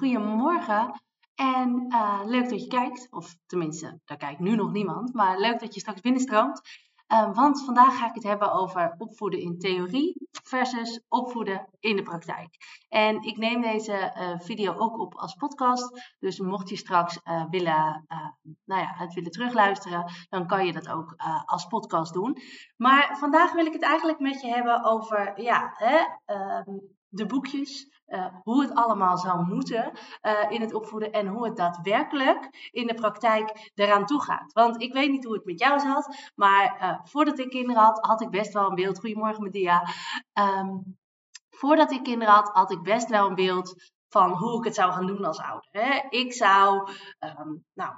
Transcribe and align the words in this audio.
Goedemorgen. 0.00 1.00
En 1.34 1.86
uh, 1.88 2.20
leuk 2.24 2.48
dat 2.48 2.62
je 2.62 2.68
kijkt, 2.68 3.06
of 3.10 3.36
tenminste, 3.46 4.00
daar 4.04 4.16
kijkt 4.16 4.40
nu 4.40 4.56
nog 4.56 4.72
niemand, 4.72 5.14
maar 5.14 5.38
leuk 5.38 5.60
dat 5.60 5.74
je 5.74 5.80
straks 5.80 6.00
binnenstroomt. 6.00 6.60
Uh, 7.12 7.34
want 7.34 7.64
vandaag 7.64 7.98
ga 7.98 8.08
ik 8.08 8.14
het 8.14 8.22
hebben 8.22 8.52
over 8.52 8.94
opvoeden 8.98 9.40
in 9.40 9.58
theorie 9.58 10.28
versus 10.30 11.04
opvoeden 11.08 11.68
in 11.80 11.96
de 11.96 12.02
praktijk. 12.02 12.56
En 12.88 13.22
ik 13.22 13.36
neem 13.36 13.60
deze 13.62 14.14
uh, 14.16 14.40
video 14.40 14.74
ook 14.74 14.98
op 14.98 15.14
als 15.14 15.34
podcast. 15.34 16.14
Dus 16.18 16.38
mocht 16.38 16.68
je 16.68 16.76
straks 16.76 17.18
willen, 17.50 18.06
nou 18.64 18.80
ja, 18.80 18.92
het 18.94 19.14
willen 19.14 19.30
terugluisteren, 19.30 20.12
dan 20.28 20.46
kan 20.46 20.66
je 20.66 20.72
dat 20.72 20.88
ook 20.88 21.14
als 21.44 21.66
podcast 21.66 22.12
doen. 22.12 22.36
Maar 22.76 23.16
vandaag 23.18 23.52
wil 23.52 23.66
ik 23.66 23.72
het 23.72 23.82
eigenlijk 23.82 24.18
met 24.18 24.40
je 24.40 24.48
hebben 24.48 24.84
over 24.84 25.42
ja, 25.42 25.72
hè, 25.76 25.98
ehm, 26.24 26.78
de 27.10 27.26
boekjes, 27.26 27.99
uh, 28.10 28.26
hoe 28.42 28.62
het 28.62 28.74
allemaal 28.74 29.16
zou 29.16 29.44
moeten 29.46 29.92
uh, 30.22 30.50
in 30.50 30.60
het 30.60 30.74
opvoeden 30.74 31.12
en 31.12 31.26
hoe 31.26 31.44
het 31.44 31.56
daadwerkelijk 31.56 32.68
in 32.70 32.86
de 32.86 32.94
praktijk 32.94 33.70
eraan 33.74 34.06
toe 34.06 34.22
gaat. 34.22 34.52
Want 34.52 34.82
ik 34.82 34.92
weet 34.92 35.10
niet 35.10 35.24
hoe 35.24 35.34
het 35.34 35.44
met 35.44 35.60
jou 35.60 35.80
zat, 35.80 36.30
maar 36.34 36.78
uh, 36.82 36.98
voordat 37.02 37.38
ik 37.38 37.50
kinderen 37.50 37.82
had, 37.82 38.06
had 38.06 38.20
ik 38.20 38.30
best 38.30 38.52
wel 38.52 38.68
een 38.68 38.74
beeld. 38.74 38.98
Goedemorgen, 38.98 39.42
Medea. 39.42 39.82
Um, 40.32 40.98
voordat 41.50 41.90
ik 41.90 42.02
kinderen 42.02 42.34
had, 42.34 42.48
had 42.48 42.70
ik 42.70 42.82
best 42.82 43.08
wel 43.08 43.28
een 43.28 43.34
beeld 43.34 43.74
van 44.08 44.30
hoe 44.30 44.58
ik 44.58 44.64
het 44.64 44.74
zou 44.74 44.92
gaan 44.92 45.06
doen 45.06 45.24
als 45.24 45.40
ouder. 45.40 45.68
Hè. 45.70 46.06
Ik 46.08 46.32
zou, 46.32 46.90
um, 47.18 47.64
nou, 47.74 47.94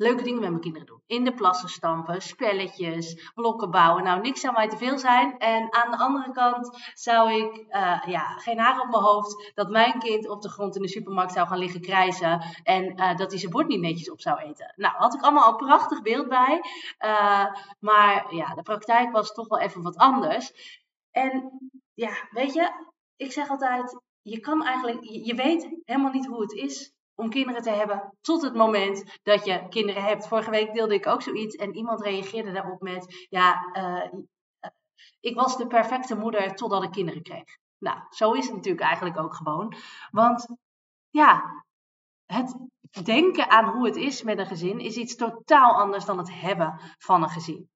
leuke 0.00 0.22
dingen 0.22 0.40
met 0.40 0.50
mijn 0.50 0.62
kinderen 0.62 0.86
doen. 0.86 1.02
In 1.06 1.24
de 1.24 1.34
plassen 1.34 1.68
stampen, 1.68 2.22
spelletjes, 2.22 3.30
blokken 3.34 3.70
bouwen. 3.70 4.04
Nou, 4.04 4.20
niks 4.20 4.40
zou 4.40 4.54
mij 4.54 4.68
te 4.68 4.76
veel 4.76 4.98
zijn. 4.98 5.38
En 5.38 5.72
aan 5.72 5.90
de 5.90 5.96
andere 5.98 6.32
kant 6.32 6.90
zou 6.94 7.32
ik, 7.32 7.56
uh, 7.56 8.02
ja, 8.06 8.26
geen 8.36 8.58
haar 8.58 8.80
op 8.80 8.90
mijn 8.90 9.02
hoofd, 9.02 9.52
dat 9.54 9.70
mijn 9.70 9.98
kind 9.98 10.28
op 10.28 10.42
de 10.42 10.48
grond 10.48 10.76
in 10.76 10.82
de 10.82 10.88
supermarkt 10.88 11.32
zou 11.32 11.46
gaan 11.46 11.58
liggen 11.58 11.80
krijzen. 11.80 12.42
En 12.62 12.84
uh, 12.84 13.16
dat 13.16 13.30
hij 13.30 13.38
zijn 13.40 13.52
bord 13.52 13.66
niet 13.68 13.80
netjes 13.80 14.10
op 14.10 14.20
zou 14.20 14.38
eten. 14.38 14.72
Nou, 14.76 14.94
had 14.96 15.14
ik 15.14 15.22
allemaal 15.22 15.50
een 15.50 15.56
prachtig 15.56 16.02
beeld 16.02 16.28
bij. 16.28 16.60
Uh, 16.98 17.46
maar 17.78 18.34
ja, 18.34 18.54
de 18.54 18.62
praktijk 18.62 19.12
was 19.12 19.32
toch 19.32 19.48
wel 19.48 19.60
even 19.60 19.82
wat 19.82 19.96
anders. 19.96 20.52
En 21.10 21.58
ja, 21.94 22.12
weet 22.30 22.52
je, 22.52 22.70
ik 23.16 23.32
zeg 23.32 23.48
altijd, 23.48 24.00
je 24.22 24.40
kan 24.40 24.64
eigenlijk, 24.64 25.04
je 25.04 25.34
weet 25.34 25.68
helemaal 25.84 26.12
niet 26.12 26.26
hoe 26.26 26.40
het 26.40 26.52
is 26.52 26.98
om 27.20 27.30
kinderen 27.30 27.62
te 27.62 27.70
hebben 27.70 28.14
tot 28.20 28.42
het 28.42 28.54
moment 28.54 29.18
dat 29.22 29.44
je 29.44 29.68
kinderen 29.68 30.02
hebt. 30.02 30.28
Vorige 30.28 30.50
week 30.50 30.72
deelde 30.72 30.94
ik 30.94 31.06
ook 31.06 31.22
zoiets 31.22 31.56
en 31.56 31.74
iemand 31.74 32.02
reageerde 32.02 32.52
daarop 32.52 32.80
met: 32.80 33.26
Ja, 33.28 33.70
uh, 33.72 34.20
ik 35.20 35.34
was 35.34 35.56
de 35.56 35.66
perfecte 35.66 36.16
moeder 36.16 36.54
totdat 36.54 36.82
ik 36.82 36.90
kinderen 36.90 37.22
kreeg. 37.22 37.58
Nou, 37.78 37.98
zo 38.10 38.32
is 38.32 38.46
het 38.46 38.54
natuurlijk 38.54 38.84
eigenlijk 38.84 39.18
ook 39.18 39.34
gewoon. 39.34 39.74
Want 40.10 40.46
ja, 41.10 41.64
het 42.26 42.56
denken 43.04 43.50
aan 43.50 43.64
hoe 43.64 43.86
het 43.86 43.96
is 43.96 44.22
met 44.22 44.38
een 44.38 44.46
gezin 44.46 44.80
is 44.80 44.96
iets 44.96 45.16
totaal 45.16 45.74
anders 45.74 46.04
dan 46.04 46.18
het 46.18 46.40
hebben 46.40 46.80
van 46.98 47.22
een 47.22 47.28
gezin. 47.28 47.68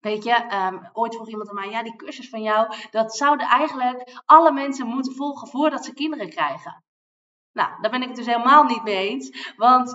Weet 0.00 0.24
je, 0.24 0.54
um, 0.54 0.90
ooit 0.92 1.14
vroeg 1.14 1.28
iemand 1.28 1.48
aan 1.48 1.54
mij, 1.54 1.70
ja, 1.70 1.82
die 1.82 1.96
cursus 1.96 2.28
van 2.28 2.42
jou, 2.42 2.74
dat 2.90 3.16
zouden 3.16 3.46
eigenlijk 3.46 4.22
alle 4.24 4.52
mensen 4.52 4.86
moeten 4.86 5.14
volgen 5.14 5.48
voordat 5.48 5.84
ze 5.84 5.92
kinderen 5.92 6.28
krijgen. 6.28 6.84
Nou, 7.56 7.80
daar 7.80 7.90
ben 7.90 8.02
ik 8.02 8.08
het 8.08 8.16
dus 8.16 8.26
helemaal 8.26 8.64
niet 8.64 8.82
mee 8.82 9.08
eens. 9.08 9.52
Want 9.56 9.90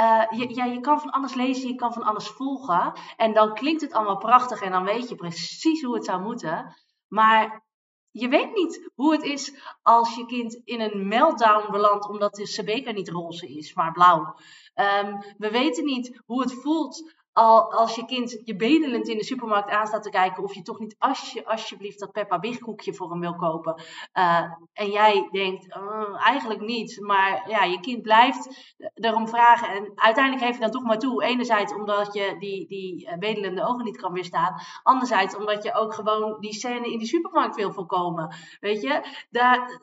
uh, 0.00 0.24
je, 0.30 0.54
ja, 0.54 0.64
je 0.64 0.80
kan 0.80 1.00
van 1.00 1.10
alles 1.10 1.34
lezen, 1.34 1.68
je 1.68 1.74
kan 1.74 1.92
van 1.92 2.02
alles 2.02 2.28
volgen. 2.28 2.92
En 3.16 3.32
dan 3.32 3.54
klinkt 3.54 3.80
het 3.80 3.92
allemaal 3.92 4.16
prachtig 4.16 4.60
en 4.60 4.70
dan 4.70 4.84
weet 4.84 5.08
je 5.08 5.14
precies 5.14 5.82
hoe 5.82 5.94
het 5.94 6.04
zou 6.04 6.22
moeten. 6.22 6.76
Maar 7.08 7.64
je 8.10 8.28
weet 8.28 8.54
niet 8.54 8.90
hoe 8.94 9.12
het 9.12 9.22
is 9.22 9.54
als 9.82 10.14
je 10.14 10.26
kind 10.26 10.60
in 10.64 10.80
een 10.80 11.08
meltdown 11.08 11.72
belandt 11.72 12.08
omdat 12.08 12.34
de 12.34 12.62
beker 12.64 12.92
niet 12.92 13.08
roze 13.08 13.56
is, 13.56 13.74
maar 13.74 13.92
blauw. 13.92 14.34
Um, 14.74 15.18
we 15.38 15.50
weten 15.50 15.84
niet 15.84 16.22
hoe 16.26 16.40
het 16.40 16.62
voelt 16.62 17.12
al, 17.32 17.72
als 17.72 17.94
je 17.94 18.04
kind 18.04 18.40
je 18.44 18.56
bedelend 18.56 19.08
in 19.08 19.18
de 19.18 19.24
supermarkt 19.24 19.70
aan 19.70 19.86
staat 19.86 20.02
te 20.02 20.10
kijken 20.10 20.42
of 20.42 20.54
je 20.54 20.62
toch 20.62 20.78
niet 20.78 20.96
als 20.98 21.32
je, 21.32 21.46
alsjeblieft 21.46 21.98
dat 21.98 22.12
Peppa 22.12 22.38
Big 22.38 22.58
koekje 22.58 22.94
voor 22.94 23.10
hem 23.10 23.20
wil 23.20 23.36
kopen. 23.36 23.82
Uh, 24.14 24.52
en 24.72 24.90
jij 24.90 25.28
denkt, 25.30 25.66
uh, 25.66 26.26
eigenlijk 26.26 26.60
niet, 26.60 27.00
maar 27.00 27.50
ja, 27.50 27.64
je 27.64 27.80
kind 27.80 28.02
blijft 28.02 28.72
erom 28.94 29.28
vragen 29.28 29.68
en 29.68 29.92
uiteindelijk 29.94 30.44
geef 30.44 30.54
je 30.54 30.60
dan 30.60 30.70
toch 30.70 30.82
maar 30.82 30.98
toe. 30.98 31.24
Enerzijds 31.24 31.74
omdat 31.74 32.14
je 32.14 32.36
die, 32.38 32.66
die 32.66 33.06
uh, 33.06 33.16
bedelende 33.18 33.66
ogen 33.66 33.84
niet 33.84 34.00
kan 34.00 34.12
weerstaan, 34.12 34.60
anderzijds 34.82 35.36
omdat 35.36 35.62
je 35.62 35.74
ook 35.74 35.94
gewoon 35.94 36.40
die 36.40 36.54
scène 36.54 36.92
in 36.92 36.98
die 36.98 37.08
supermarkt 37.08 37.56
wil 37.56 37.72
voorkomen. 37.72 38.34
Weet 38.60 38.82
je, 38.82 39.24
daar, 39.30 39.80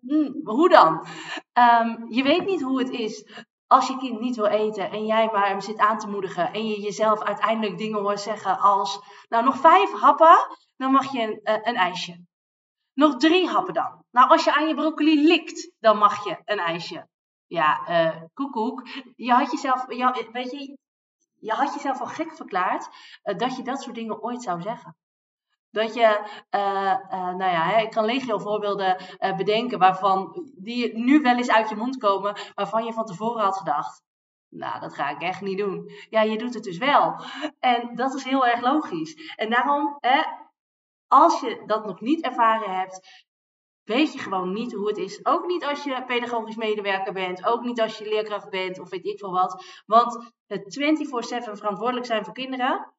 hmm, 0.00 0.40
hoe 0.44 0.68
dan? 0.68 1.06
Um, 1.52 2.06
je 2.08 2.22
weet 2.22 2.46
niet 2.46 2.62
hoe 2.62 2.78
het 2.78 2.90
is 2.90 3.46
als 3.68 3.86
je 3.86 3.96
kind 3.96 4.20
niet 4.20 4.36
wil 4.36 4.46
eten 4.46 4.90
en 4.90 5.06
jij 5.06 5.28
maar 5.32 5.48
hem 5.48 5.60
zit 5.60 5.78
aan 5.78 5.98
te 5.98 6.08
moedigen 6.08 6.52
en 6.52 6.68
je 6.68 6.80
jezelf 6.80 7.22
uiteindelijk 7.22 7.78
dingen 7.78 8.00
hoort 8.00 8.20
zeggen 8.20 8.58
als, 8.58 9.00
nou 9.28 9.44
nog 9.44 9.56
vijf 9.56 9.92
happen, 9.92 10.56
dan 10.76 10.92
mag 10.92 11.12
je 11.12 11.22
een, 11.22 11.40
uh, 11.42 11.54
een 11.62 11.76
ijsje. 11.76 12.26
Nog 12.92 13.16
drie 13.16 13.48
happen 13.48 13.74
dan. 13.74 14.04
Nou, 14.10 14.28
als 14.28 14.44
je 14.44 14.54
aan 14.54 14.68
je 14.68 14.74
broccoli 14.74 15.26
likt, 15.26 15.72
dan 15.78 15.98
mag 15.98 16.24
je 16.24 16.38
een 16.44 16.58
ijsje. 16.58 17.08
Ja, 17.46 17.88
uh, 17.88 18.22
koekoek. 18.34 18.88
Je 19.16 19.32
had 19.32 19.50
jezelf, 19.50 19.92
je, 19.92 20.28
weet 20.32 20.50
je, 20.50 20.78
je 21.34 21.52
had 21.52 21.74
jezelf 21.74 22.00
al 22.00 22.06
gek 22.06 22.36
verklaard 22.36 22.88
uh, 23.22 23.38
dat 23.38 23.56
je 23.56 23.62
dat 23.62 23.82
soort 23.82 23.94
dingen 23.94 24.22
ooit 24.22 24.42
zou 24.42 24.62
zeggen. 24.62 24.96
Dat 25.70 25.94
je, 25.94 26.20
uh, 26.50 26.96
uh, 27.10 27.34
nou 27.34 27.50
ja, 27.50 27.76
ik 27.76 27.90
kan 27.90 28.04
legio 28.04 28.38
voorbeelden 28.38 28.96
uh, 29.20 29.36
bedenken 29.36 29.78
waarvan 29.78 30.50
die 30.56 30.98
nu 30.98 31.20
wel 31.20 31.36
eens 31.36 31.50
uit 31.50 31.68
je 31.68 31.76
mond 31.76 31.96
komen, 31.96 32.36
waarvan 32.54 32.84
je 32.84 32.92
van 32.92 33.04
tevoren 33.04 33.42
had 33.42 33.56
gedacht. 33.56 34.02
Nou, 34.48 34.80
dat 34.80 34.94
ga 34.94 35.08
ik 35.10 35.22
echt 35.22 35.40
niet 35.40 35.58
doen. 35.58 35.90
Ja, 36.10 36.22
je 36.22 36.38
doet 36.38 36.54
het 36.54 36.62
dus 36.62 36.78
wel. 36.78 37.14
En 37.58 37.94
dat 37.94 38.14
is 38.14 38.24
heel 38.24 38.46
erg 38.46 38.60
logisch. 38.60 39.34
En 39.36 39.50
daarom, 39.50 39.98
als 41.06 41.40
je 41.40 41.62
dat 41.66 41.86
nog 41.86 42.00
niet 42.00 42.24
ervaren 42.24 42.76
hebt, 42.78 43.26
weet 43.88 44.12
je 44.12 44.18
gewoon 44.18 44.52
niet 44.52 44.72
hoe 44.72 44.88
het 44.88 44.96
is. 44.96 45.26
Ook 45.26 45.46
niet 45.46 45.64
als 45.64 45.84
je 45.84 46.04
pedagogisch 46.06 46.56
medewerker 46.56 47.12
bent, 47.12 47.46
ook 47.46 47.62
niet 47.62 47.80
als 47.80 47.98
je 47.98 48.08
leerkracht 48.08 48.50
bent 48.50 48.78
of 48.78 48.90
weet 48.90 49.06
ik 49.06 49.18
veel 49.18 49.32
wat. 49.32 49.64
Want 49.86 50.32
het 50.46 50.74
24/7 50.74 51.56
verantwoordelijk 51.56 52.06
zijn 52.06 52.24
voor 52.24 52.34
kinderen, 52.34 52.94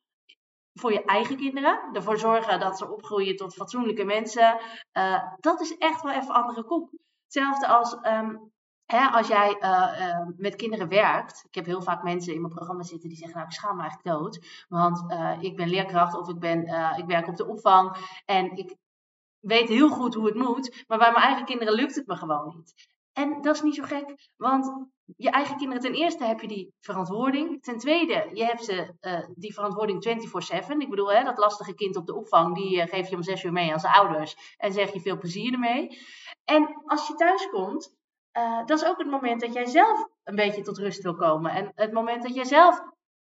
voor 0.74 0.94
je 0.94 1.06
eigen 1.06 1.38
kinderen. 1.38 1.90
Ervoor 1.94 2.18
zorgen 2.18 2.59
dat 2.59 2.78
ze 2.78 2.91
opgroeien 2.91 3.35
tot 3.35 3.53
fatsoenlijke 3.53 4.03
mensen. 4.03 4.59
Uh, 4.94 5.24
dat 5.40 5.62
is 5.62 5.78
echt 5.78 6.02
wel 6.02 6.13
even 6.13 6.34
andere 6.34 6.63
koek. 6.63 6.91
Hetzelfde 7.24 7.68
als 7.68 7.98
um, 8.04 8.51
hè, 8.86 9.07
als 9.07 9.27
jij 9.27 9.57
uh, 9.60 10.07
uh, 10.07 10.27
met 10.38 10.56
kinderen 10.56 10.88
werkt. 10.88 11.44
Ik 11.48 11.56
heb 11.56 11.66
heel 11.66 11.81
vaak 11.81 12.04
mensen 12.04 12.33
in 12.33 12.42
mijn 12.42 12.54
programma 12.54 12.83
zitten 12.83 13.10
die 13.10 13.18
zeggen: 13.18 13.38
Nou, 13.38 13.50
ik 13.50 13.56
schaam 13.56 13.75
me 13.75 13.81
eigenlijk 13.81 14.18
dood. 14.18 14.66
Want 14.68 15.06
ik 15.44 15.56
ben 15.56 15.69
leerkracht 15.69 16.16
of 16.16 16.30
ik, 16.30 16.39
ben, 16.39 16.60
ik 16.98 17.06
werk 17.06 17.27
op 17.27 17.36
de 17.36 17.48
opvang. 17.48 17.95
En 18.25 18.56
ik 18.57 18.75
weet 19.39 19.69
heel 19.69 19.89
goed 19.89 20.13
hoe 20.13 20.25
het 20.25 20.36
moet. 20.36 20.83
Maar 20.88 20.98
bij 20.98 21.12
mijn 21.12 21.24
eigen 21.24 21.45
kinderen 21.45 21.74
lukt 21.74 21.95
het 21.95 22.07
me 22.07 22.16
gewoon 22.16 22.54
niet. 22.56 22.74
En 23.13 23.42
dat 23.42 23.56
is 23.56 23.62
niet 23.62 23.75
zo 23.75 23.83
gek, 23.83 24.30
want 24.38 24.88
je 25.15 25.29
eigen 25.29 25.57
kinderen, 25.57 25.81
ten 25.81 25.94
eerste 25.94 26.23
heb 26.23 26.39
je 26.39 26.47
die 26.47 26.73
verantwoording. 26.79 27.63
Ten 27.63 27.77
tweede, 27.77 28.29
je 28.33 28.45
hebt 28.45 28.63
ze, 28.63 28.94
uh, 29.01 29.19
die 29.35 29.53
verantwoording 29.53 30.01
24-7. 30.01 30.77
Ik 30.77 30.89
bedoel, 30.89 31.11
hè, 31.11 31.23
dat 31.23 31.38
lastige 31.38 31.73
kind 31.73 31.95
op 31.95 32.06
de 32.06 32.15
opvang, 32.15 32.56
die 32.56 32.75
uh, 32.77 32.83
geef 32.83 33.09
je 33.09 33.15
om 33.15 33.23
zes 33.23 33.44
uur 33.44 33.51
mee 33.51 33.71
aan 33.71 33.79
zijn 33.79 33.94
ouders. 33.94 34.56
En 34.57 34.73
zeg 34.73 34.94
je 34.94 35.01
veel 35.01 35.17
plezier 35.17 35.53
ermee. 35.53 35.97
En 36.44 36.81
als 36.85 37.07
je 37.07 37.13
thuis 37.13 37.50
komt, 37.50 37.97
uh, 38.38 38.65
dat 38.65 38.81
is 38.81 38.88
ook 38.88 38.97
het 38.97 39.09
moment 39.09 39.41
dat 39.41 39.53
jij 39.53 39.65
zelf 39.65 40.07
een 40.23 40.35
beetje 40.35 40.61
tot 40.61 40.77
rust 40.77 41.03
wil 41.03 41.15
komen. 41.15 41.51
En 41.51 41.71
het 41.75 41.94
moment 41.94 42.23
dat 42.23 42.35
jij 42.35 42.45
zelf 42.45 42.81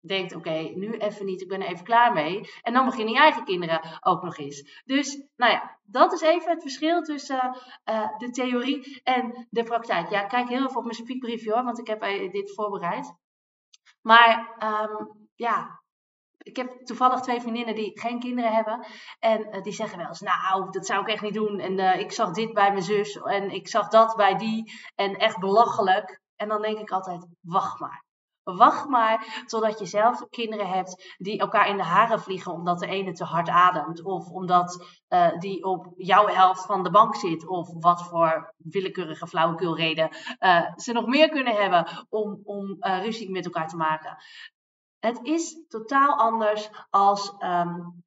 denkt, 0.03 0.35
oké, 0.35 0.73
nu 0.75 0.97
even 0.97 1.27
niet, 1.27 1.41
ik 1.41 1.49
ben 1.49 1.61
er 1.61 1.69
even 1.69 1.85
klaar 1.85 2.13
mee. 2.13 2.51
En 2.63 2.73
dan 2.73 2.85
beginnen 2.85 3.15
je 3.15 3.21
eigen 3.21 3.45
kinderen 3.45 3.99
ook 4.01 4.23
nog 4.23 4.37
eens. 4.37 4.83
Dus, 4.85 5.27
nou 5.37 5.53
ja, 5.53 5.79
dat 5.83 6.13
is 6.13 6.21
even 6.21 6.51
het 6.51 6.63
verschil 6.63 7.03
tussen 7.03 7.57
uh, 7.91 8.19
de 8.19 8.31
theorie 8.31 9.01
en 9.03 9.47
de 9.51 9.63
praktijk. 9.63 10.11
Ja, 10.11 10.27
kijk 10.27 10.49
heel 10.49 10.65
even 10.65 10.77
op 10.77 10.85
mijn 10.85 10.95
speakbriefje 10.95 11.53
hoor, 11.53 11.65
want 11.65 11.79
ik 11.79 11.87
heb 11.87 12.01
dit 12.33 12.55
voorbereid. 12.55 13.15
Maar 14.01 14.57
um, 14.91 15.29
ja, 15.35 15.83
ik 16.39 16.57
heb 16.57 16.85
toevallig 16.85 17.21
twee 17.21 17.41
vriendinnen 17.41 17.75
die 17.75 18.01
geen 18.01 18.21
kinderen 18.21 18.53
hebben. 18.53 18.87
En 19.19 19.51
eh, 19.51 19.63
die 19.63 19.73
zeggen 19.73 19.99
wel 19.99 20.07
eens, 20.07 20.21
nou, 20.21 20.71
dat 20.71 20.87
zou 20.87 21.01
ik 21.01 21.09
echt 21.09 21.23
niet 21.23 21.35
doen. 21.35 21.59
En 21.59 21.99
ik 21.99 22.13
zag 22.13 22.31
dit 22.31 22.53
bij 22.53 22.71
mijn 22.71 22.83
zus 22.83 23.17
en 23.17 23.51
ik 23.51 23.69
zag 23.69 23.89
dat 23.89 24.17
bij 24.17 24.37
die. 24.37 24.73
En 24.95 25.17
echt 25.17 25.39
belachelijk. 25.39 26.21
En 26.37 26.49
dan 26.49 26.63
denk 26.63 26.79
ik 26.79 26.91
altijd, 26.91 27.27
wacht 27.41 27.81
maar. 27.81 28.05
Wacht 28.45 28.89
maar 28.89 29.43
totdat 29.47 29.79
je 29.79 29.87
zelf 29.87 30.29
kinderen 30.31 30.69
hebt 30.69 31.15
die 31.19 31.39
elkaar 31.39 31.69
in 31.69 31.77
de 31.77 31.83
haren 31.83 32.21
vliegen 32.21 32.53
omdat 32.53 32.79
de 32.79 32.87
ene 32.87 33.13
te 33.13 33.25
hard 33.25 33.49
ademt. 33.49 34.03
Of 34.03 34.31
omdat 34.31 34.87
uh, 35.09 35.39
die 35.39 35.65
op 35.65 35.93
jouw 35.97 36.27
helft 36.27 36.67
van 36.67 36.83
de 36.83 36.91
bank 36.91 37.15
zit. 37.17 37.49
Of 37.49 37.69
wat 37.81 38.03
voor 38.03 38.55
willekeurige 38.57 39.27
flauwekulreden 39.27 40.09
uh, 40.41 40.77
ze 40.77 40.93
nog 40.93 41.07
meer 41.07 41.29
kunnen 41.29 41.55
hebben 41.55 42.07
om, 42.09 42.41
om 42.45 42.77
uh, 42.81 43.03
ruzie 43.03 43.31
met 43.31 43.45
elkaar 43.45 43.69
te 43.69 43.77
maken. 43.77 44.17
Het 44.99 45.19
is 45.23 45.67
totaal 45.69 46.17
anders 46.17 46.71
als 46.91 47.35
um, 47.39 48.05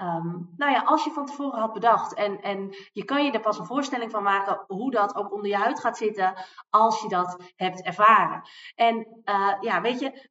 Um, 0.00 0.52
nou 0.56 0.72
ja, 0.72 0.82
als 0.82 1.04
je 1.04 1.10
van 1.10 1.26
tevoren 1.26 1.60
had 1.60 1.72
bedacht 1.72 2.14
en, 2.14 2.40
en 2.42 2.74
je 2.92 3.04
kan 3.04 3.24
je 3.24 3.30
er 3.30 3.40
pas 3.40 3.58
een 3.58 3.66
voorstelling 3.66 4.10
van 4.10 4.22
maken 4.22 4.64
hoe 4.66 4.90
dat 4.90 5.14
ook 5.14 5.32
onder 5.32 5.50
je 5.50 5.56
huid 5.56 5.80
gaat 5.80 5.96
zitten 5.96 6.34
als 6.70 7.00
je 7.00 7.08
dat 7.08 7.52
hebt 7.56 7.82
ervaren. 7.82 8.42
En 8.74 9.22
uh, 9.24 9.56
ja, 9.60 9.80
weet 9.80 10.00
je, 10.00 10.30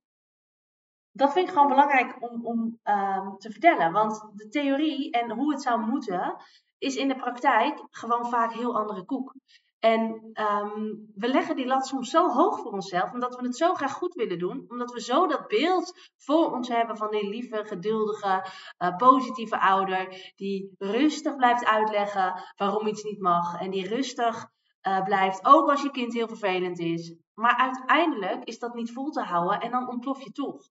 dat 1.11 1.33
vind 1.33 1.47
ik 1.47 1.53
gewoon 1.53 1.67
belangrijk 1.67 2.15
om, 2.19 2.45
om 2.45 2.79
um, 2.83 3.37
te 3.37 3.51
vertellen. 3.51 3.91
Want 3.91 4.29
de 4.33 4.47
theorie 4.49 5.11
en 5.11 5.31
hoe 5.31 5.51
het 5.51 5.61
zou 5.61 5.79
moeten, 5.79 6.35
is 6.77 6.95
in 6.95 7.07
de 7.07 7.15
praktijk 7.15 7.87
gewoon 7.89 8.29
vaak 8.29 8.53
heel 8.53 8.77
andere 8.77 9.05
koek. 9.05 9.35
En 9.81 10.01
um, 10.33 11.11
we 11.15 11.27
leggen 11.27 11.55
die 11.55 11.65
lat 11.65 11.87
soms 11.87 12.09
zo 12.09 12.29
hoog 12.29 12.59
voor 12.59 12.71
onszelf, 12.71 13.11
omdat 13.11 13.35
we 13.35 13.45
het 13.45 13.57
zo 13.57 13.73
graag 13.73 13.93
goed 13.93 14.13
willen 14.13 14.39
doen, 14.39 14.65
omdat 14.67 14.91
we 14.91 15.01
zo 15.01 15.27
dat 15.27 15.47
beeld 15.47 16.11
voor 16.17 16.51
ons 16.51 16.67
hebben 16.67 16.97
van 16.97 17.11
die 17.11 17.29
lieve, 17.29 17.65
geduldige, 17.65 18.45
uh, 18.77 18.95
positieve 18.95 19.59
ouder, 19.59 20.31
die 20.35 20.75
rustig 20.77 21.35
blijft 21.35 21.65
uitleggen 21.65 22.43
waarom 22.55 22.87
iets 22.87 23.03
niet 23.03 23.19
mag 23.19 23.59
en 23.59 23.71
die 23.71 23.87
rustig 23.87 24.47
uh, 24.87 25.03
blijft, 25.03 25.45
ook 25.45 25.69
als 25.69 25.81
je 25.81 25.91
kind 25.91 26.13
heel 26.13 26.27
vervelend 26.27 26.79
is. 26.79 27.15
Maar 27.33 27.55
uiteindelijk 27.57 28.43
is 28.43 28.59
dat 28.59 28.73
niet 28.73 28.93
vol 28.93 29.09
te 29.09 29.21
houden 29.21 29.59
en 29.59 29.71
dan 29.71 29.89
ontplof 29.89 30.23
je 30.23 30.31
toch. 30.31 30.69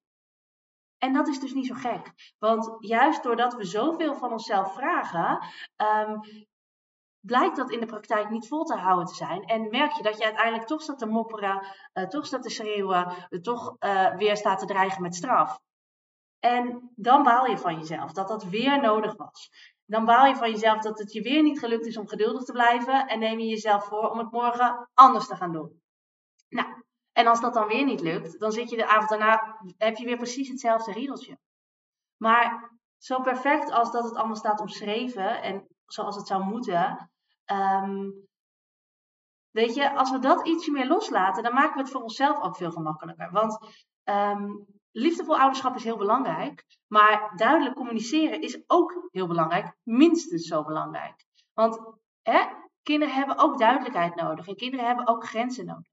En 0.98 1.12
dat 1.12 1.28
is 1.28 1.40
dus 1.40 1.52
niet 1.52 1.66
zo 1.66 1.74
gek. 1.74 2.34
Want 2.38 2.76
juist 2.78 3.22
doordat 3.22 3.54
we 3.54 3.64
zoveel 3.64 4.14
van 4.14 4.32
onszelf 4.32 4.74
vragen, 4.74 5.46
um, 5.76 6.20
blijkt 7.20 7.56
dat 7.56 7.70
in 7.70 7.80
de 7.80 7.86
praktijk 7.86 8.30
niet 8.30 8.48
vol 8.48 8.64
te 8.64 8.76
houden 8.76 9.06
te 9.06 9.14
zijn. 9.14 9.44
En 9.44 9.70
merk 9.70 9.92
je 9.92 10.02
dat 10.02 10.18
je 10.18 10.24
uiteindelijk 10.24 10.66
toch 10.66 10.82
staat 10.82 10.98
te 10.98 11.06
mopperen, 11.06 11.66
uh, 11.94 12.04
toch 12.04 12.26
staat 12.26 12.42
te 12.42 12.50
schreeuwen, 12.50 13.26
uh, 13.30 13.40
toch 13.40 13.76
uh, 13.80 14.16
weer 14.16 14.36
staat 14.36 14.58
te 14.58 14.66
dreigen 14.66 15.02
met 15.02 15.14
straf. 15.14 15.58
En 16.38 16.92
dan 16.96 17.22
baal 17.22 17.46
je 17.46 17.58
van 17.58 17.78
jezelf 17.78 18.12
dat 18.12 18.28
dat 18.28 18.44
weer 18.44 18.80
nodig 18.80 19.16
was. 19.16 19.50
Dan 19.84 20.04
baal 20.04 20.26
je 20.26 20.36
van 20.36 20.50
jezelf 20.50 20.82
dat 20.82 20.98
het 20.98 21.12
je 21.12 21.22
weer 21.22 21.42
niet 21.42 21.58
gelukt 21.58 21.86
is 21.86 21.96
om 21.96 22.08
geduldig 22.08 22.42
te 22.42 22.52
blijven 22.52 23.06
en 23.06 23.18
neem 23.18 23.38
je 23.38 23.46
jezelf 23.46 23.84
voor 23.84 24.10
om 24.10 24.18
het 24.18 24.30
morgen 24.30 24.88
anders 24.94 25.26
te 25.26 25.36
gaan 25.36 25.52
doen. 25.52 25.82
Nou, 26.48 26.68
en 27.12 27.26
als 27.26 27.40
dat 27.40 27.54
dan 27.54 27.66
weer 27.66 27.84
niet 27.84 28.00
lukt, 28.00 28.38
dan 28.38 28.52
zit 28.52 28.70
je 28.70 28.76
de 28.76 28.86
avond 28.86 29.08
daarna, 29.08 29.60
heb 29.76 29.96
je 29.96 30.04
weer 30.04 30.16
precies 30.16 30.48
hetzelfde 30.48 30.92
riedeltje. 30.92 31.38
Maar 32.16 32.70
zo 32.98 33.20
perfect 33.20 33.70
als 33.70 33.92
dat 33.92 34.04
het 34.04 34.14
allemaal 34.14 34.36
staat 34.36 34.60
omschreven 34.60 35.42
en 35.42 35.66
zoals 35.92 36.16
het 36.16 36.26
zou 36.26 36.44
moeten. 36.44 37.10
Um, 37.52 38.28
weet 39.50 39.74
je, 39.74 39.96
als 39.96 40.10
we 40.10 40.18
dat 40.18 40.46
ietsje 40.46 40.70
meer 40.70 40.86
loslaten, 40.86 41.42
dan 41.42 41.54
maken 41.54 41.74
we 41.74 41.80
het 41.80 41.90
voor 41.90 42.02
onszelf 42.02 42.42
ook 42.42 42.56
veel 42.56 42.70
gemakkelijker. 42.70 43.30
Want 43.30 43.58
um, 44.04 44.66
liefdevol 44.90 45.38
ouderschap 45.38 45.74
is 45.74 45.84
heel 45.84 45.96
belangrijk, 45.96 46.64
maar 46.86 47.32
duidelijk 47.36 47.74
communiceren 47.74 48.40
is 48.40 48.62
ook 48.66 49.08
heel 49.10 49.26
belangrijk, 49.26 49.76
minstens 49.82 50.46
zo 50.46 50.64
belangrijk. 50.64 51.24
Want 51.52 51.80
hè, 52.22 52.44
kinderen 52.82 53.14
hebben 53.14 53.38
ook 53.38 53.58
duidelijkheid 53.58 54.14
nodig 54.14 54.46
en 54.46 54.56
kinderen 54.56 54.86
hebben 54.86 55.06
ook 55.06 55.26
grenzen 55.26 55.66
nodig. 55.66 55.92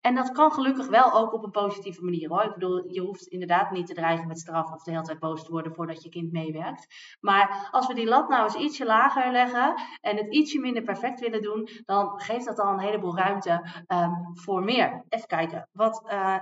En 0.00 0.14
dat 0.14 0.32
kan 0.32 0.52
gelukkig 0.52 0.88
wel 0.88 1.12
ook 1.12 1.32
op 1.32 1.44
een 1.44 1.50
positieve 1.50 2.04
manier 2.04 2.28
hoor. 2.28 2.42
Ik 2.42 2.52
bedoel, 2.52 2.92
je 2.92 3.00
hoeft 3.00 3.26
inderdaad 3.26 3.70
niet 3.70 3.86
te 3.86 3.94
dreigen 3.94 4.26
met 4.26 4.38
straf 4.38 4.72
of 4.72 4.82
de 4.82 4.90
hele 4.90 5.02
tijd 5.02 5.18
boos 5.18 5.44
te 5.44 5.50
worden 5.50 5.74
voordat 5.74 6.02
je 6.02 6.08
kind 6.08 6.32
meewerkt. 6.32 6.86
Maar 7.20 7.68
als 7.70 7.86
we 7.86 7.94
die 7.94 8.08
lat 8.08 8.28
nou 8.28 8.42
eens 8.42 8.54
ietsje 8.54 8.84
lager 8.84 9.32
leggen 9.32 9.74
en 10.00 10.16
het 10.16 10.34
ietsje 10.34 10.58
minder 10.60 10.82
perfect 10.82 11.20
willen 11.20 11.42
doen, 11.42 11.68
dan 11.84 12.20
geeft 12.20 12.44
dat 12.44 12.58
al 12.58 12.72
een 12.72 12.80
heleboel 12.80 13.16
ruimte 13.16 13.82
um, 13.88 14.36
voor 14.36 14.62
meer. 14.62 15.04
Even 15.08 15.26
kijken, 15.26 15.68
wat 15.72 16.02
uh, 16.06 16.38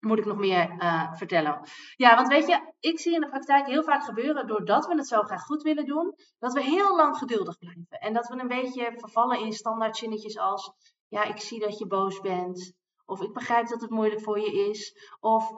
moet 0.00 0.18
ik 0.18 0.24
nog 0.24 0.36
meer 0.36 0.76
uh, 0.78 1.12
vertellen? 1.12 1.60
Ja, 1.96 2.14
want 2.14 2.28
weet 2.28 2.46
je, 2.46 2.72
ik 2.80 3.00
zie 3.00 3.14
in 3.14 3.20
de 3.20 3.28
praktijk 3.28 3.66
heel 3.66 3.82
vaak 3.82 4.04
gebeuren, 4.04 4.46
doordat 4.46 4.86
we 4.86 4.94
het 4.94 5.06
zo 5.06 5.22
graag 5.22 5.42
goed 5.42 5.62
willen 5.62 5.84
doen, 5.84 6.14
dat 6.38 6.52
we 6.52 6.62
heel 6.62 6.96
lang 6.96 7.16
geduldig 7.16 7.58
blijven. 7.58 7.86
En 7.88 8.12
dat 8.12 8.28
we 8.28 8.40
een 8.40 8.48
beetje 8.48 8.92
vervallen 8.96 9.40
in 9.40 9.52
standaard 9.52 9.96
zinnetjes 9.96 10.38
als 10.38 10.72
ja, 11.10 11.24
ik 11.24 11.40
zie 11.40 11.60
dat 11.60 11.78
je 11.78 11.86
boos 11.86 12.20
bent. 12.20 12.72
Of 13.06 13.22
ik 13.22 13.32
begrijp 13.32 13.68
dat 13.68 13.80
het 13.80 13.90
moeilijk 13.90 14.20
voor 14.20 14.40
je 14.40 14.68
is. 14.70 14.94
Of 15.20 15.52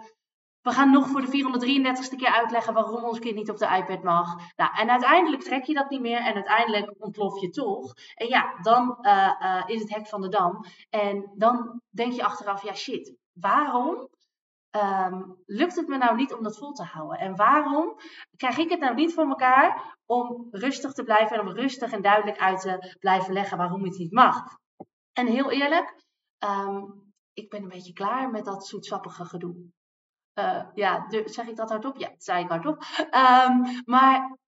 we 0.62 0.70
gaan 0.70 0.90
nog 0.90 1.08
voor 1.08 1.20
de 1.20 1.26
433ste 1.26 2.16
keer 2.16 2.32
uitleggen 2.32 2.74
waarom 2.74 3.04
ons 3.04 3.18
kind 3.18 3.34
niet 3.34 3.50
op 3.50 3.58
de 3.58 3.76
iPad 3.76 4.02
mag. 4.02 4.36
Nou, 4.56 4.70
en 4.76 4.90
uiteindelijk 4.90 5.42
trek 5.42 5.64
je 5.64 5.74
dat 5.74 5.90
niet 5.90 6.00
meer 6.00 6.18
en 6.18 6.34
uiteindelijk 6.34 6.94
ontplof 6.98 7.40
je 7.40 7.50
toch. 7.50 7.92
En 8.14 8.28
ja, 8.28 8.54
dan 8.62 8.98
uh, 9.00 9.32
uh, 9.40 9.62
is 9.66 9.80
het 9.80 9.94
hek 9.94 10.06
van 10.06 10.20
de 10.20 10.28
dam. 10.28 10.64
En 10.90 11.32
dan 11.34 11.80
denk 11.90 12.12
je 12.12 12.24
achteraf, 12.24 12.62
ja 12.62 12.74
shit, 12.74 13.14
waarom 13.32 14.08
um, 14.76 15.42
lukt 15.46 15.76
het 15.76 15.88
me 15.88 15.96
nou 15.96 16.16
niet 16.16 16.34
om 16.34 16.42
dat 16.42 16.58
vol 16.58 16.72
te 16.72 16.84
houden? 16.84 17.18
En 17.18 17.36
waarom 17.36 17.96
krijg 18.36 18.58
ik 18.58 18.70
het 18.70 18.80
nou 18.80 18.94
niet 18.94 19.14
voor 19.14 19.28
elkaar 19.28 19.96
om 20.06 20.48
rustig 20.50 20.92
te 20.92 21.02
blijven 21.02 21.36
en 21.36 21.46
om 21.46 21.52
rustig 21.52 21.92
en 21.92 22.02
duidelijk 22.02 22.38
uit 22.38 22.60
te 22.60 22.96
blijven 22.98 23.32
leggen 23.32 23.58
waarom 23.58 23.84
het 23.84 23.98
niet 23.98 24.12
mag? 24.12 24.60
En 25.12 25.26
heel 25.26 25.50
eerlijk, 25.50 25.94
um, 26.44 27.12
ik 27.32 27.50
ben 27.50 27.62
een 27.62 27.68
beetje 27.68 27.92
klaar 27.92 28.30
met 28.30 28.44
dat 28.44 28.66
zoetsappige 28.66 29.24
gedoe. 29.24 29.54
Uh, 30.38 30.66
ja, 30.74 31.06
zeg 31.24 31.46
ik 31.46 31.56
dat 31.56 31.68
hardop? 31.68 31.96
Ja, 31.96 32.08
dat 32.08 32.22
zei 32.22 32.44
ik 32.44 32.50
hardop. 32.50 32.84
Um, 32.98 33.82
maar 33.84 34.38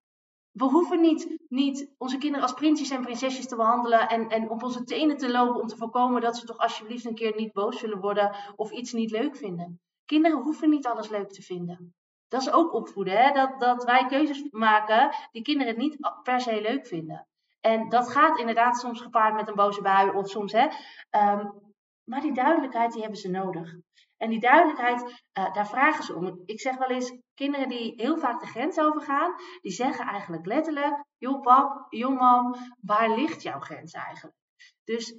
we 0.51 0.65
hoeven 0.65 1.01
niet, 1.01 1.37
niet 1.49 1.95
onze 1.99 2.19
kinderen 2.19 2.47
als 2.47 2.55
prinsjes 2.55 2.91
en 2.91 3.03
prinsesjes 3.03 3.49
te 3.49 3.57
behandelen 3.57 4.09
en, 4.09 4.29
en 4.29 4.51
op 4.51 4.63
onze 4.63 4.85
tenen 4.85 5.17
te 5.17 5.31
lopen 5.31 5.61
om 5.61 5.67
te 5.67 5.77
voorkomen 5.77 6.21
dat 6.21 6.37
ze 6.37 6.47
toch 6.47 6.59
alsjeblieft 6.59 7.05
een 7.05 7.15
keer 7.15 7.35
niet 7.37 7.53
boos 7.53 7.79
zullen 7.79 8.01
worden 8.01 8.37
of 8.57 8.71
iets 8.71 8.93
niet 8.93 9.11
leuk 9.11 9.37
vinden. 9.37 9.81
Kinderen 10.05 10.43
hoeven 10.43 10.71
niet 10.71 10.87
alles 10.87 11.09
leuk 11.09 11.33
te 11.33 11.43
vinden. 11.43 11.95
Dat 12.29 12.41
is 12.41 12.53
ook 12.53 12.73
opvoeden, 12.73 13.23
hè? 13.23 13.33
Dat, 13.33 13.61
dat 13.61 13.85
wij 13.85 14.07
keuzes 14.07 14.47
maken 14.51 15.15
die 15.33 15.43
kinderen 15.43 15.79
niet 15.79 15.97
per 16.23 16.41
se 16.41 16.61
leuk 16.61 16.87
vinden. 16.87 17.27
En 17.65 17.89
dat 17.89 18.11
gaat 18.11 18.39
inderdaad 18.39 18.79
soms 18.79 19.01
gepaard 19.01 19.35
met 19.35 19.49
een 19.49 19.55
boze 19.55 19.83
bui 19.83 20.11
of 20.11 20.29
soms, 20.29 20.53
hè. 20.53 20.69
Um, 21.11 21.63
maar 22.05 22.21
die 22.21 22.33
duidelijkheid, 22.33 22.93
die 22.93 23.01
hebben 23.01 23.21
ze 23.21 23.31
nodig. 23.31 23.75
En 24.17 24.31
die 24.31 24.41
duidelijkheid, 24.41 25.03
uh, 25.39 25.53
daar 25.53 25.69
vragen 25.69 26.05
ze 26.05 26.15
om. 26.15 26.43
Ik 26.45 26.61
zeg 26.61 26.77
wel 26.77 26.89
eens, 26.89 27.19
kinderen 27.35 27.69
die 27.69 27.93
heel 27.97 28.19
vaak 28.19 28.41
de 28.41 28.47
grens 28.47 28.79
overgaan, 28.79 29.35
die 29.61 29.73
zeggen 29.73 30.07
eigenlijk 30.07 30.47
letterlijk, 30.47 31.05
joh 31.19 31.41
pap, 31.41 31.87
joh 31.89 32.19
mam, 32.19 32.55
waar 32.81 33.11
ligt 33.11 33.43
jouw 33.43 33.61
grens 33.61 33.93
eigenlijk? 33.93 34.37
Dus 34.85 35.19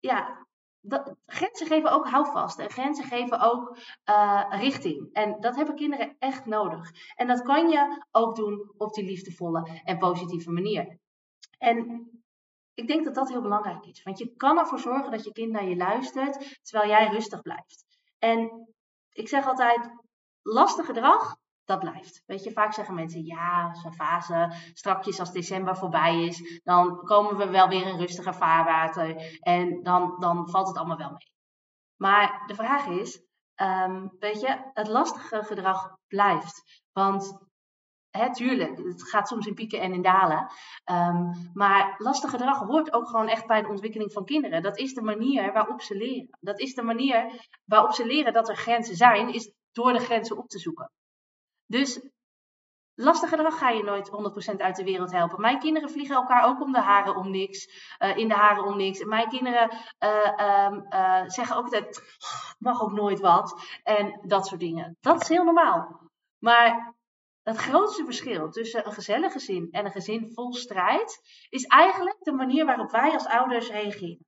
ja, 0.00 0.46
dat, 0.80 1.14
grenzen 1.26 1.66
geven 1.66 1.92
ook 1.92 2.08
houvast 2.08 2.58
en 2.58 2.70
grenzen 2.70 3.04
geven 3.04 3.40
ook 3.40 3.76
uh, 4.10 4.44
richting. 4.50 5.12
En 5.12 5.40
dat 5.40 5.56
hebben 5.56 5.74
kinderen 5.74 6.16
echt 6.18 6.46
nodig. 6.46 6.90
En 7.14 7.26
dat 7.26 7.42
kan 7.42 7.68
je 7.68 8.04
ook 8.10 8.36
doen 8.36 8.72
op 8.76 8.94
die 8.94 9.04
liefdevolle 9.04 9.80
en 9.84 9.98
positieve 9.98 10.50
manier. 10.50 11.00
En 11.62 12.10
ik 12.74 12.86
denk 12.86 13.04
dat 13.04 13.14
dat 13.14 13.28
heel 13.28 13.42
belangrijk 13.42 13.86
is. 13.86 14.02
Want 14.02 14.18
je 14.18 14.36
kan 14.36 14.58
ervoor 14.58 14.78
zorgen 14.78 15.10
dat 15.10 15.24
je 15.24 15.32
kind 15.32 15.52
naar 15.52 15.64
je 15.64 15.76
luistert 15.76 16.58
terwijl 16.62 16.90
jij 16.90 17.08
rustig 17.08 17.42
blijft. 17.42 17.84
En 18.18 18.68
ik 19.10 19.28
zeg 19.28 19.46
altijd, 19.46 19.90
lastig 20.42 20.86
gedrag, 20.86 21.36
dat 21.64 21.78
blijft. 21.78 22.22
Weet 22.26 22.44
je, 22.44 22.52
vaak 22.52 22.72
zeggen 22.72 22.94
mensen, 22.94 23.24
ja, 23.24 23.74
zo'n 23.74 23.94
fase, 23.94 24.52
strakjes 24.72 25.20
als 25.20 25.32
december 25.32 25.76
voorbij 25.76 26.24
is, 26.24 26.60
dan 26.62 27.04
komen 27.04 27.36
we 27.36 27.50
wel 27.50 27.68
weer 27.68 27.86
in 27.86 27.98
rustiger 27.98 28.34
vaarwater 28.34 29.38
en 29.40 29.82
dan, 29.82 30.16
dan 30.18 30.50
valt 30.50 30.68
het 30.68 30.76
allemaal 30.76 30.96
wel 30.96 31.10
mee. 31.10 31.32
Maar 31.96 32.42
de 32.46 32.54
vraag 32.54 32.86
is, 32.86 33.22
um, 33.56 34.16
weet 34.18 34.40
je, 34.40 34.70
het 34.72 34.88
lastige 34.88 35.42
gedrag 35.42 35.96
blijft. 36.06 36.82
Want 36.92 37.50
Hè, 38.12 38.32
tuurlijk, 38.34 38.78
het 38.78 39.08
gaat 39.08 39.28
soms 39.28 39.46
in 39.46 39.54
pieken 39.54 39.80
en 39.80 39.92
in 39.92 40.02
dalen. 40.02 40.50
Um, 40.90 41.50
maar 41.54 41.94
lastig 41.98 42.30
gedrag 42.30 42.58
hoort 42.58 42.92
ook 42.92 43.08
gewoon 43.08 43.28
echt 43.28 43.46
bij 43.46 43.62
de 43.62 43.68
ontwikkeling 43.68 44.12
van 44.12 44.24
kinderen. 44.24 44.62
Dat 44.62 44.78
is 44.78 44.94
de 44.94 45.02
manier 45.02 45.52
waarop 45.52 45.82
ze 45.82 45.96
leren. 45.96 46.38
Dat 46.40 46.60
is 46.60 46.74
de 46.74 46.82
manier 46.82 47.48
waarop 47.64 47.92
ze 47.92 48.06
leren 48.06 48.32
dat 48.32 48.48
er 48.48 48.56
grenzen 48.56 48.96
zijn, 48.96 49.32
is 49.32 49.52
door 49.72 49.92
de 49.92 49.98
grenzen 49.98 50.36
op 50.38 50.48
te 50.48 50.58
zoeken. 50.58 50.90
Dus 51.66 52.00
lastig 52.94 53.28
gedrag 53.28 53.58
ga 53.58 53.70
je 53.70 53.82
nooit 53.82 54.10
100% 54.54 54.56
uit 54.56 54.76
de 54.76 54.84
wereld 54.84 55.12
helpen. 55.12 55.40
Mijn 55.40 55.58
kinderen 55.58 55.90
vliegen 55.90 56.16
elkaar 56.16 56.44
ook 56.44 56.60
om 56.60 56.72
de 56.72 56.80
haren 56.80 57.16
om 57.16 57.30
niks. 57.30 57.68
Uh, 57.98 58.16
in 58.16 58.28
de 58.28 58.34
haren 58.34 58.64
om 58.64 58.76
niks. 58.76 59.00
En 59.00 59.08
mijn 59.08 59.28
kinderen 59.28 59.70
uh, 59.98 60.66
um, 60.66 60.86
uh, 60.90 61.22
zeggen 61.26 61.56
ook 61.56 61.70
dat 61.70 62.02
mag 62.58 62.82
ook 62.82 62.92
nooit 62.92 63.20
wat. 63.20 63.60
En 63.82 64.20
dat 64.22 64.46
soort 64.46 64.60
dingen. 64.60 64.96
Dat 65.00 65.22
is 65.22 65.28
heel 65.28 65.44
normaal. 65.44 66.00
Maar 66.38 66.94
het 67.42 67.56
grootste 67.56 68.04
verschil 68.04 68.50
tussen 68.50 68.86
een 68.86 68.92
gezellig 68.92 69.32
gezin 69.32 69.68
en 69.70 69.84
een 69.84 69.92
gezin 69.92 70.32
vol 70.32 70.54
strijd 70.54 71.20
is 71.48 71.64
eigenlijk 71.64 72.16
de 72.18 72.32
manier 72.32 72.64
waarop 72.64 72.90
wij 72.90 73.12
als 73.12 73.26
ouders 73.26 73.70
reageren. 73.70 74.26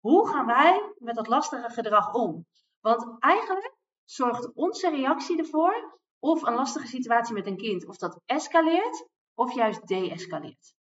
Hoe 0.00 0.28
gaan 0.28 0.46
wij 0.46 0.92
met 0.98 1.14
dat 1.14 1.28
lastige 1.28 1.70
gedrag 1.70 2.14
om? 2.14 2.46
Want 2.80 3.16
eigenlijk 3.18 3.74
zorgt 4.04 4.54
onze 4.54 4.90
reactie 4.90 5.38
ervoor 5.38 5.98
of 6.18 6.42
een 6.42 6.54
lastige 6.54 6.86
situatie 6.86 7.34
met 7.34 7.46
een 7.46 7.56
kind, 7.56 7.86
of 7.86 7.96
dat 7.96 8.20
escaleert 8.24 9.08
of 9.34 9.54
juist 9.54 9.86
deescaleert. 9.86 10.74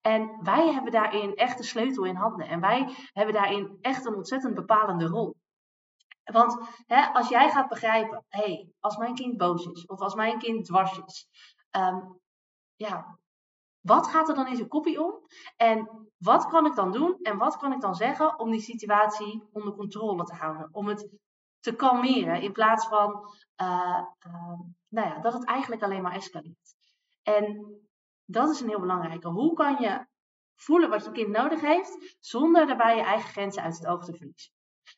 En 0.00 0.38
wij 0.42 0.72
hebben 0.72 0.92
daarin 0.92 1.34
echt 1.34 1.58
de 1.58 1.64
sleutel 1.64 2.04
in 2.04 2.14
handen. 2.14 2.48
En 2.48 2.60
wij 2.60 2.94
hebben 3.12 3.34
daarin 3.34 3.78
echt 3.80 4.06
een 4.06 4.14
ontzettend 4.14 4.54
bepalende 4.54 5.06
rol. 5.06 5.36
Want 6.24 6.58
hè, 6.86 7.06
als 7.06 7.28
jij 7.28 7.50
gaat 7.50 7.68
begrijpen, 7.68 8.24
hé, 8.28 8.40
hey, 8.44 8.72
als 8.80 8.96
mijn 8.96 9.14
kind 9.14 9.36
boos 9.36 9.66
is, 9.66 9.86
of 9.86 10.00
als 10.00 10.14
mijn 10.14 10.38
kind 10.38 10.64
dwars 10.64 11.00
is, 11.06 11.28
ehm, 11.70 12.00
ja, 12.76 13.18
wat 13.80 14.06
gaat 14.06 14.28
er 14.28 14.34
dan 14.34 14.46
in 14.46 14.56
zijn 14.56 14.68
kopie 14.68 15.02
om? 15.02 15.14
En 15.56 16.08
wat 16.16 16.46
kan 16.46 16.66
ik 16.66 16.74
dan 16.74 16.92
doen 16.92 17.18
en 17.22 17.38
wat 17.38 17.56
kan 17.56 17.72
ik 17.72 17.80
dan 17.80 17.94
zeggen 17.94 18.38
om 18.38 18.50
die 18.50 18.60
situatie 18.60 19.48
onder 19.52 19.74
controle 19.74 20.24
te 20.24 20.34
houden? 20.34 20.68
Om 20.72 20.86
het 20.86 21.08
te 21.60 21.76
kalmeren 21.76 22.40
in 22.42 22.52
plaats 22.52 22.86
van 22.86 23.10
uh, 23.62 24.02
uh, 24.26 24.60
nou 24.88 25.08
ja, 25.08 25.18
dat 25.18 25.32
het 25.32 25.44
eigenlijk 25.44 25.82
alleen 25.82 26.02
maar 26.02 26.14
escaleert. 26.14 26.74
En 27.22 27.74
dat 28.24 28.50
is 28.50 28.60
een 28.60 28.68
heel 28.68 28.80
belangrijke. 28.80 29.28
Hoe 29.28 29.54
kan 29.54 29.76
je 29.80 30.06
voelen 30.54 30.90
wat 30.90 31.04
je 31.04 31.10
kind 31.10 31.28
nodig 31.28 31.60
heeft 31.60 32.16
zonder 32.20 32.66
daarbij 32.66 32.96
je 32.96 33.02
eigen 33.02 33.28
grenzen 33.28 33.62
uit 33.62 33.76
het 33.76 33.86
oog 33.86 34.04
te 34.04 34.14
verliezen? 34.14 34.52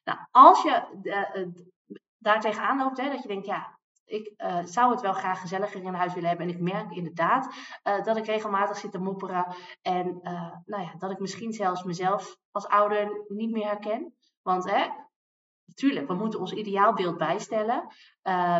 Nou, 0.04 0.18
als 0.30 0.62
je 0.62 1.00
uh, 1.02 1.46
daar 2.18 2.40
tegenaan 2.40 2.78
loopt, 2.78 3.00
hè, 3.00 3.10
dat 3.10 3.22
je 3.22 3.28
denkt, 3.28 3.46
ja, 3.46 3.78
ik 4.04 4.32
uh, 4.36 4.64
zou 4.64 4.90
het 4.90 5.00
wel 5.00 5.12
graag 5.12 5.40
gezelliger 5.40 5.82
in 5.82 5.94
huis 5.94 6.14
willen 6.14 6.28
hebben. 6.28 6.48
En 6.48 6.54
ik 6.54 6.60
merk 6.60 6.90
inderdaad 6.90 7.54
dat 7.82 8.16
ik 8.16 8.26
regelmatig 8.26 8.76
zit 8.76 8.92
te 8.92 8.98
mopperen. 8.98 9.54
En 9.82 10.20
nou 10.64 10.82
ja, 10.82 10.94
dat 10.98 11.10
ik 11.10 11.18
misschien 11.18 11.52
zelfs 11.52 11.82
mezelf 11.82 12.36
als 12.50 12.66
ouder 12.66 13.24
niet 13.28 13.50
meer 13.50 13.66
herken. 13.66 14.14
Want 14.42 14.70
hè, 14.70 14.86
Tuurlijk, 15.74 16.06
we 16.06 16.14
moeten 16.14 16.40
ons 16.40 16.52
ideaalbeeld 16.52 17.18
bijstellen. 17.18 17.86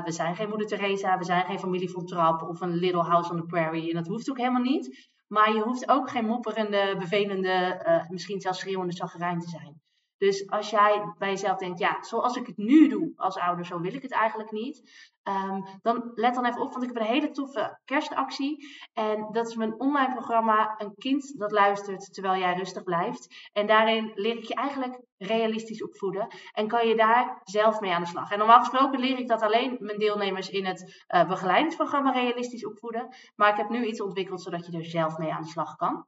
We 0.05 0.13
zijn 0.13 0.37
geen 0.37 0.49
moeder 0.49 0.67
Teresa, 0.67 1.19
we 1.19 1.25
zijn 1.25 1.45
geen 1.45 1.59
familie 1.59 1.91
van 1.91 2.07
Trap 2.07 2.43
of 2.43 2.61
een 2.61 2.75
Little 2.75 3.03
House 3.03 3.31
on 3.31 3.37
the 3.37 3.47
Prairie. 3.47 3.89
En 3.89 3.97
dat 3.97 4.07
hoeft 4.07 4.31
ook 4.31 4.39
helemaal 4.39 4.63
niet. 4.63 5.11
Maar 5.27 5.55
je 5.55 5.61
hoeft 5.61 5.89
ook 5.89 6.11
geen 6.11 6.27
mopperende, 6.27 6.97
bevelende, 6.99 8.07
misschien 8.09 8.41
zelfs 8.41 8.59
schreeuwende 8.59 8.95
chagrijn 8.95 9.39
te 9.41 9.49
zijn. 9.49 9.81
Dus 10.23 10.49
als 10.51 10.71
jij 10.71 11.15
bij 11.19 11.29
jezelf 11.29 11.57
denkt, 11.57 11.79
ja, 11.79 12.03
zoals 12.03 12.37
ik 12.37 12.47
het 12.47 12.57
nu 12.57 12.89
doe 12.89 13.13
als 13.17 13.39
ouder, 13.39 13.67
zo 13.67 13.81
wil 13.81 13.95
ik 13.95 14.03
het 14.03 14.13
eigenlijk 14.13 14.51
niet. 14.51 14.91
Um, 15.29 15.65
dan 15.81 16.11
let 16.15 16.35
dan 16.35 16.45
even 16.45 16.61
op, 16.61 16.73
want 16.73 16.83
ik 16.83 16.89
heb 16.93 17.03
een 17.03 17.13
hele 17.13 17.31
toffe 17.31 17.81
kerstactie. 17.85 18.69
En 18.93 19.29
dat 19.33 19.49
is 19.49 19.55
mijn 19.55 19.81
online 19.81 20.13
programma 20.13 20.75
Een 20.79 20.95
kind 20.95 21.39
dat 21.39 21.53
luistert 21.53 22.13
terwijl 22.13 22.41
jij 22.41 22.55
rustig 22.55 22.83
blijft. 22.83 23.49
En 23.53 23.67
daarin 23.67 24.13
leer 24.15 24.37
ik 24.37 24.45
je 24.45 24.55
eigenlijk 24.55 25.01
realistisch 25.17 25.83
opvoeden. 25.83 26.27
En 26.53 26.69
kan 26.69 26.89
je 26.89 26.97
daar 26.97 27.41
zelf 27.45 27.81
mee 27.81 27.93
aan 27.93 28.03
de 28.03 28.09
slag. 28.09 28.31
En 28.31 28.39
normaal 28.39 28.61
gesproken 28.61 29.01
leer 29.01 29.19
ik 29.19 29.29
dat 29.29 29.43
alleen 29.43 29.77
mijn 29.81 29.99
deelnemers 29.99 30.49
in 30.49 30.67
het 30.67 31.05
uh, 31.15 31.29
begeleidingsprogramma 31.29 32.13
realistisch 32.13 32.67
opvoeden. 32.67 33.15
Maar 33.37 33.51
ik 33.51 33.57
heb 33.57 33.69
nu 33.69 33.87
iets 33.87 34.03
ontwikkeld 34.03 34.43
zodat 34.43 34.67
je 34.67 34.79
er 34.79 34.85
zelf 34.85 35.19
mee 35.19 35.33
aan 35.33 35.43
de 35.43 35.49
slag 35.49 35.77
kan. 35.77 36.07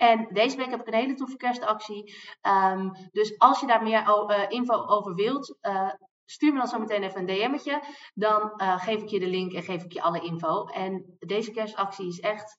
En 0.00 0.28
deze 0.32 0.56
week 0.56 0.70
heb 0.70 0.80
ik 0.80 0.86
een 0.86 1.00
hele 1.00 1.14
toffe 1.14 1.36
kerstactie. 1.36 2.14
Um, 2.42 2.92
dus 3.10 3.38
als 3.38 3.60
je 3.60 3.66
daar 3.66 3.82
meer 3.82 4.06
uh, 4.06 4.44
info 4.48 4.86
over 4.86 5.14
wilt, 5.14 5.58
uh, 5.62 5.92
stuur 6.24 6.52
me 6.52 6.58
dan 6.58 6.68
zo 6.68 6.78
meteen 6.78 7.02
even 7.02 7.20
een 7.20 7.26
DM'tje. 7.26 7.82
Dan 8.14 8.52
uh, 8.56 8.80
geef 8.80 9.02
ik 9.02 9.08
je 9.08 9.18
de 9.18 9.26
link 9.26 9.52
en 9.52 9.62
geef 9.62 9.84
ik 9.84 9.92
je 9.92 10.02
alle 10.02 10.20
info. 10.20 10.64
En 10.64 11.16
deze 11.18 11.50
kerstactie 11.50 12.06
is 12.06 12.20
echt 12.20 12.58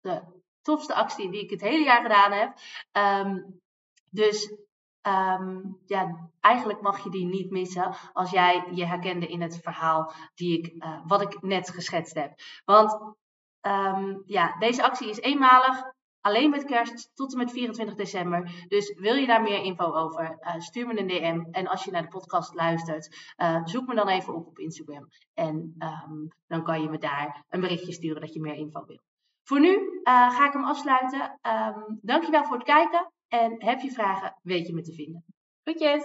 de 0.00 0.22
tofste 0.62 0.94
actie 0.94 1.30
die 1.30 1.42
ik 1.42 1.50
het 1.50 1.60
hele 1.60 1.84
jaar 1.84 2.02
gedaan 2.02 2.32
heb. 2.32 2.58
Um, 3.26 3.60
dus 4.10 4.52
um, 5.02 5.80
ja, 5.86 6.30
eigenlijk 6.40 6.80
mag 6.80 7.04
je 7.04 7.10
die 7.10 7.26
niet 7.26 7.50
missen 7.50 7.94
als 8.12 8.30
jij 8.30 8.68
je 8.72 8.86
herkende 8.86 9.26
in 9.26 9.42
het 9.42 9.60
verhaal 9.62 10.12
die 10.34 10.58
ik, 10.58 10.84
wat 11.06 11.22
ik 11.22 11.42
net 11.42 11.70
geschetst 11.70 12.14
heb. 12.14 12.32
Want 12.64 13.14
ja, 14.26 14.58
deze 14.58 14.82
actie 14.82 15.08
is 15.08 15.20
eenmalig. 15.20 15.90
Alleen 16.22 16.50
met 16.50 16.64
kerst 16.64 17.10
tot 17.14 17.32
en 17.32 17.38
met 17.38 17.50
24 17.50 17.94
december. 17.94 18.64
Dus 18.68 18.94
wil 18.94 19.14
je 19.14 19.26
daar 19.26 19.42
meer 19.42 19.62
info 19.62 19.92
over? 19.92 20.38
Uh, 20.40 20.60
stuur 20.60 20.86
me 20.86 20.98
een 20.98 21.06
DM. 21.06 21.44
En 21.50 21.66
als 21.66 21.84
je 21.84 21.90
naar 21.90 22.02
de 22.02 22.08
podcast 22.08 22.54
luistert, 22.54 23.32
uh, 23.36 23.60
zoek 23.64 23.86
me 23.86 23.94
dan 23.94 24.08
even 24.08 24.34
op 24.34 24.46
op 24.46 24.58
Instagram. 24.58 25.08
En 25.34 25.74
um, 25.78 26.28
dan 26.46 26.62
kan 26.62 26.82
je 26.82 26.88
me 26.88 26.98
daar 26.98 27.44
een 27.48 27.60
berichtje 27.60 27.92
sturen 27.92 28.20
dat 28.20 28.32
je 28.32 28.40
meer 28.40 28.54
info 28.54 28.84
wil. 28.84 29.00
Voor 29.42 29.60
nu 29.60 29.72
uh, 29.72 30.36
ga 30.36 30.46
ik 30.46 30.52
hem 30.52 30.64
afsluiten. 30.64 31.38
Um, 31.42 31.98
dankjewel 32.02 32.44
voor 32.44 32.56
het 32.56 32.64
kijken. 32.64 33.12
En 33.28 33.64
heb 33.64 33.80
je 33.80 33.90
vragen, 33.90 34.38
weet 34.42 34.66
je 34.66 34.74
me 34.74 34.82
te 34.82 34.92
vinden. 34.92 35.24
Groetjes! 35.62 36.04